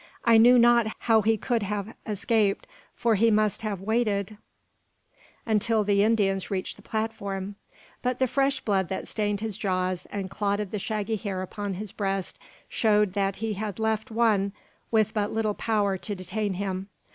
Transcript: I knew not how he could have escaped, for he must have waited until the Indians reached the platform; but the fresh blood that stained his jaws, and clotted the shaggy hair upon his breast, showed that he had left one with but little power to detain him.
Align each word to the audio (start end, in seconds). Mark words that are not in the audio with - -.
I 0.25 0.39
knew 0.39 0.57
not 0.57 0.87
how 1.01 1.21
he 1.21 1.37
could 1.37 1.61
have 1.61 1.93
escaped, 2.07 2.65
for 2.95 3.13
he 3.13 3.29
must 3.29 3.61
have 3.61 3.81
waited 3.81 4.35
until 5.45 5.83
the 5.83 6.01
Indians 6.03 6.49
reached 6.49 6.77
the 6.77 6.81
platform; 6.81 7.53
but 8.01 8.17
the 8.17 8.25
fresh 8.25 8.61
blood 8.61 8.89
that 8.89 9.07
stained 9.07 9.41
his 9.41 9.59
jaws, 9.59 10.07
and 10.07 10.27
clotted 10.27 10.71
the 10.71 10.79
shaggy 10.79 11.17
hair 11.17 11.43
upon 11.43 11.75
his 11.75 11.91
breast, 11.91 12.39
showed 12.67 13.13
that 13.13 13.35
he 13.35 13.53
had 13.53 13.77
left 13.77 14.09
one 14.09 14.53
with 14.89 15.13
but 15.13 15.31
little 15.31 15.53
power 15.53 15.99
to 15.99 16.15
detain 16.15 16.55
him. 16.55 16.89